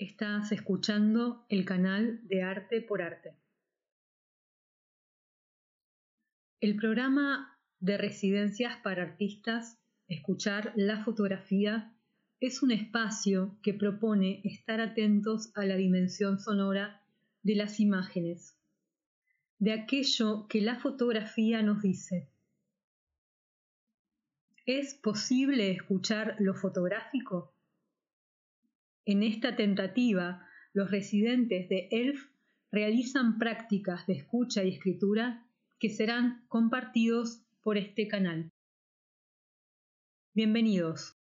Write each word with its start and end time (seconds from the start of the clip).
Estás 0.00 0.50
escuchando 0.50 1.44
el 1.50 1.66
canal 1.66 2.26
de 2.26 2.42
Arte 2.42 2.80
por 2.80 3.02
Arte. 3.02 3.36
El 6.58 6.76
programa 6.76 7.58
de 7.80 7.98
residencias 7.98 8.78
para 8.78 9.02
artistas 9.02 9.78
Escuchar 10.08 10.72
la 10.74 11.04
fotografía 11.04 11.94
es 12.40 12.62
un 12.62 12.70
espacio 12.70 13.58
que 13.62 13.74
propone 13.74 14.40
estar 14.44 14.80
atentos 14.80 15.52
a 15.54 15.66
la 15.66 15.76
dimensión 15.76 16.40
sonora 16.40 17.02
de 17.42 17.56
las 17.56 17.78
imágenes, 17.78 18.56
de 19.58 19.74
aquello 19.74 20.48
que 20.48 20.62
la 20.62 20.76
fotografía 20.76 21.60
nos 21.60 21.82
dice. 21.82 22.30
¿Es 24.64 24.94
posible 24.94 25.72
escuchar 25.72 26.36
lo 26.38 26.54
fotográfico? 26.54 27.52
En 29.04 29.22
esta 29.22 29.56
tentativa, 29.56 30.46
los 30.72 30.90
residentes 30.90 31.68
de 31.68 31.88
ELF 31.90 32.30
realizan 32.70 33.38
prácticas 33.38 34.06
de 34.06 34.14
escucha 34.14 34.62
y 34.64 34.70
escritura 34.70 35.46
que 35.78 35.88
serán 35.88 36.44
compartidos 36.48 37.42
por 37.62 37.78
este 37.78 38.06
canal. 38.06 38.52
Bienvenidos. 40.34 41.19